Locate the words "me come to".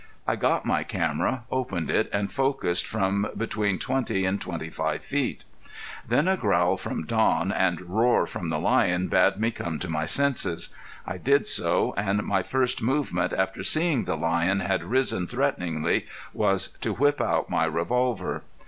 9.37-9.91